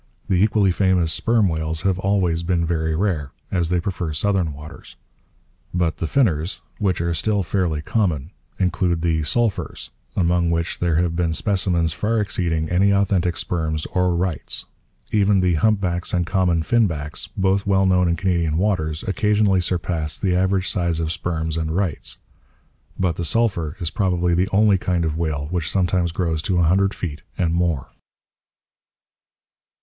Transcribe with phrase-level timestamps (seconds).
[0.29, 4.95] The equally famous sperm whales have always been very rare, as they prefer southern waters.
[5.75, 11.15] But the 'finners,' which are still fairly common, include the 'sulphurs,' among which there have
[11.15, 14.65] been specimens far exceeding any authentic sperms or 'rights.'
[15.11, 20.35] Even the humpbacks and common finbacks, both well known in Canadian waters, occasionally surpass the
[20.35, 22.17] average size of sperms and 'rights.'
[22.97, 26.63] But the sulphur is probably the only kind of whale which sometimes grows to a
[26.63, 27.89] hundred feet and more.